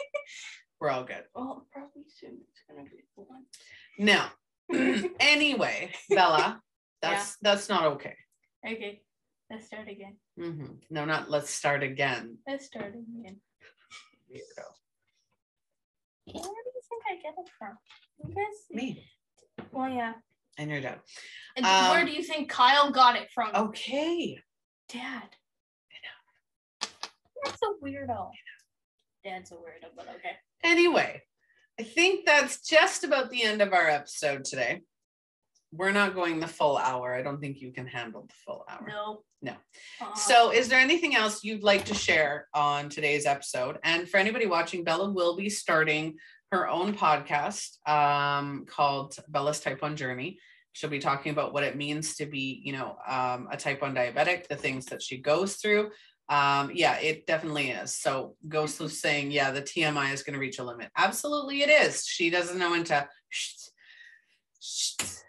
[0.78, 1.24] We're all good.
[1.34, 3.46] Well, probably soon it's gonna be one.
[3.98, 4.30] Now,
[5.20, 6.60] anyway, Bella,
[7.02, 8.14] that's that's not okay.
[8.62, 9.00] Okay,
[9.50, 10.16] let's start again.
[10.38, 12.36] hmm No, not let's start again.
[12.46, 13.40] Let's start again.
[14.30, 14.66] Weirdo.
[16.26, 17.76] Where do you think I get it from?
[18.24, 18.44] You guys?
[18.70, 19.04] Me
[19.72, 20.14] Well, yeah.
[20.58, 21.00] and your dad.
[21.56, 23.54] And Um, where do you think Kyle got it from?
[23.54, 24.40] Okay.
[24.88, 25.28] Dad.
[27.44, 28.30] That's a weirdo.
[29.24, 30.32] Dad's a weirdo, but okay.
[30.64, 31.22] Anyway,
[31.78, 34.82] I think that's just about the end of our episode today.
[35.72, 37.14] We're not going the full hour.
[37.14, 38.86] I don't think you can handle the full hour.
[38.88, 39.22] No.
[39.46, 39.54] No.
[40.16, 43.78] So, is there anything else you'd like to share on today's episode?
[43.84, 46.16] And for anybody watching, Bella will be starting
[46.50, 50.40] her own podcast um, called Bella's Type 1 Journey.
[50.72, 53.94] She'll be talking about what it means to be, you know, um, a type 1
[53.94, 55.90] diabetic, the things that she goes through.
[56.28, 57.94] Um, yeah, it definitely is.
[57.94, 60.90] So, Ghost was saying, yeah, the TMI is going to reach a limit.
[60.96, 62.04] Absolutely, it is.
[62.04, 63.08] She doesn't know when to.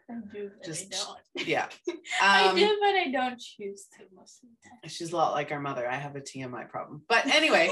[0.10, 1.48] I do, but just- I don't.
[1.48, 1.68] Yeah.
[2.22, 4.80] I Um, do, but I don't choose to most of the time.
[4.90, 5.90] She's a lot like our mother.
[5.90, 7.04] I have a TMI problem.
[7.10, 7.72] But anyway,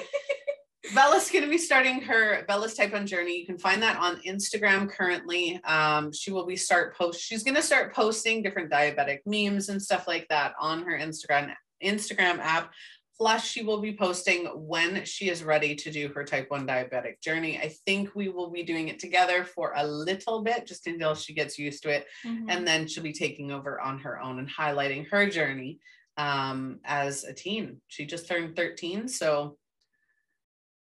[0.93, 3.39] Bella's going to be starting her Bella's Type 1 journey.
[3.39, 5.59] You can find that on Instagram currently.
[5.63, 7.19] Um, she will be start post.
[7.21, 11.53] She's going to start posting different diabetic memes and stuff like that on her Instagram
[11.83, 12.71] Instagram app.
[13.18, 17.22] Plus, she will be posting when she is ready to do her type 1 diabetic
[17.22, 17.57] journey.
[17.57, 21.34] I think we will be doing it together for a little bit, just until she
[21.34, 22.45] gets used to it Mhm.
[22.49, 25.80] and then she'll be taking over on her own and highlighting her journey
[26.18, 27.82] um, as a teen.
[27.88, 29.57] She just turned 13, so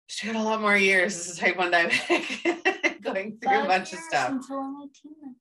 [0.08, 3.68] she got a lot more years as a type 1 diabetic, going through a Five
[3.68, 4.30] bunch of stuff.
[4.32, 5.36] Until I'm 18.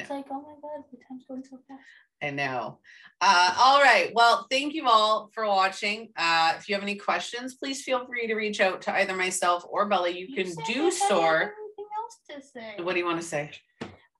[0.00, 1.82] It's like, oh my god, the time's going so fast.
[2.24, 2.78] I know.
[3.20, 4.10] Uh, all right.
[4.14, 6.08] Well, thank you all for watching.
[6.16, 9.64] Uh, if you have any questions, please feel free to reach out to either myself
[9.68, 10.08] or Bella.
[10.08, 11.22] You, can do you so.
[11.22, 12.82] Anything else to say?
[12.82, 13.50] What do you want to say?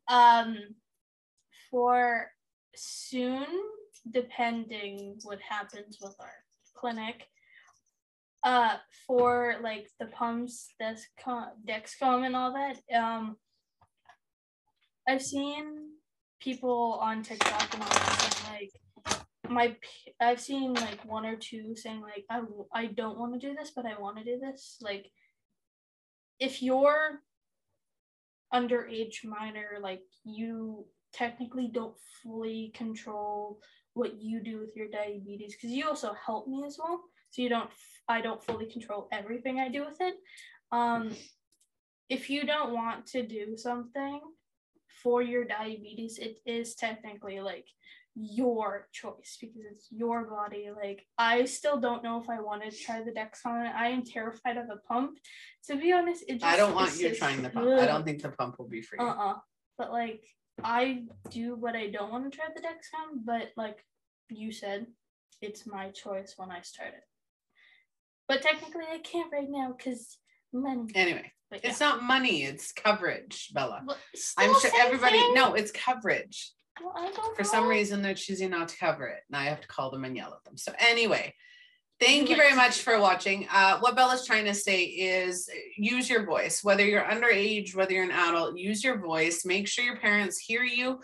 [0.09, 0.59] Um,
[1.71, 2.31] for
[2.77, 3.47] soon,
[4.11, 6.35] depending what happens with our
[6.77, 7.27] clinic,
[8.45, 8.77] uh,
[9.07, 13.37] for like the pumps, Dexcom, Dexcom, and all that, um,
[15.09, 15.95] I've seen
[16.41, 18.71] people on TikTok and all saying
[19.07, 19.77] like my
[20.21, 22.41] I've seen like one or two saying like I
[22.73, 24.79] I don't want to do this, but I want to do this.
[24.81, 25.11] Like,
[26.39, 27.21] if you're
[28.53, 33.59] underage minor, like you technically don't fully control
[33.95, 37.01] what you do with your diabetes because you also help me as well.
[37.31, 37.71] So you don't,
[38.09, 40.15] I don't fully control everything I do with it.
[40.73, 41.11] Um,
[42.09, 44.21] if you don't want to do something
[45.05, 47.67] for your diabetes, it is technically like
[48.17, 50.71] your choice because it's your body.
[50.75, 53.73] Like I still don't know if I want to try the Dexcom.
[53.75, 55.19] I am terrified of a pump.
[55.67, 57.69] To be honest, it just I don't want you just- trying the pump.
[57.69, 59.07] I don't think the pump will be for you.
[59.07, 59.35] uh-uh.
[59.79, 60.23] But like
[60.63, 63.85] I do what I don't want to try the Dexcom, but like
[64.31, 64.87] you said,
[65.43, 67.05] it's my choice when I start it.
[68.29, 70.17] But technically I can't right now because
[70.53, 70.87] money.
[70.95, 71.71] Anyway, But yeah.
[71.71, 73.83] it's not money, it's coverage, Bella.
[73.87, 73.97] But
[74.37, 75.35] I'm sure everybody, thing.
[75.35, 76.51] no, it's coverage.
[76.83, 79.21] Well, I don't For some reason, they're choosing not to cover it.
[79.31, 80.57] And I have to call them and yell at them.
[80.57, 81.33] So, anyway,
[82.01, 83.47] thank You you very much for watching.
[83.53, 87.93] Uh, what Bella's trying to say is uh, use your voice, whether you're underage, whether
[87.93, 89.45] you're an adult, use your voice.
[89.45, 90.99] Make sure your parents hear you.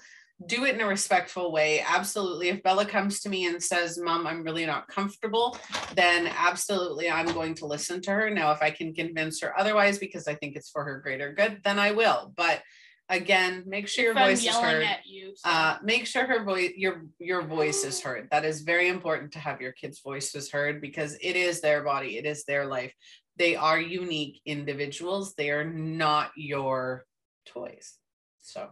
[0.46, 1.84] Do it in a respectful way.
[1.86, 2.48] Absolutely.
[2.48, 5.58] If Bella comes to me and says, Mom, I'm really not comfortable,
[5.94, 8.30] then absolutely I'm going to listen to her.
[8.30, 11.60] Now, if I can convince her otherwise because I think it's for her greater good,
[11.62, 12.32] then I will.
[12.36, 12.62] But
[13.10, 15.32] again, make sure your If voice is heard you.
[15.36, 19.32] so- uh, make sure her voice your your voice is heard that is very important
[19.32, 22.94] to have your kids voices heard because it is their body it is their life
[23.36, 27.04] they are unique individuals they are not your
[27.46, 27.94] toys
[28.40, 28.68] so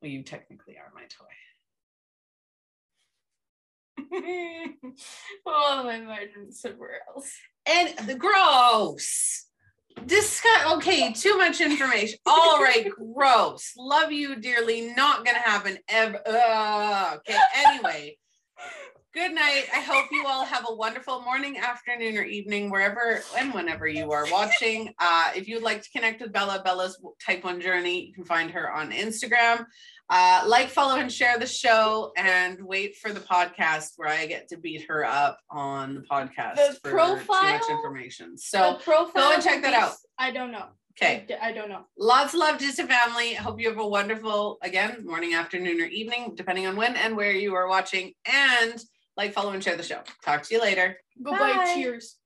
[0.00, 1.26] well you technically are my toy.
[5.46, 7.32] Oh, my went somewhere else.
[7.66, 9.46] and the gross.
[10.06, 12.18] Discuss okay too much information.
[12.26, 13.72] All right gross.
[13.76, 14.92] Love you dearly.
[14.96, 17.18] Not gonna happen ever Ugh.
[17.18, 18.16] okay anyway
[19.12, 23.52] good night i hope you all have a wonderful morning afternoon or evening wherever and
[23.52, 27.60] whenever you are watching uh, if you'd like to connect with bella bella's type 1
[27.60, 29.66] journey you can find her on instagram
[30.10, 34.48] uh, like follow and share the show and wait for the podcast where i get
[34.48, 37.60] to beat her up on the podcast The for too much profile?
[37.70, 39.92] information so profile and check that out.
[40.18, 40.66] I don't know.
[40.92, 41.82] okay I don't know.
[41.98, 43.34] Lots of love to the family.
[43.34, 47.32] Hope you have a wonderful, again, morning, afternoon, or evening, depending on when and where
[47.32, 48.12] you are watching.
[48.26, 48.78] And
[49.16, 50.00] like, follow, and share the show.
[50.24, 50.96] Talk to you later.
[51.22, 51.52] Goodbye.
[51.54, 51.74] Bye.
[51.74, 52.16] Cheers.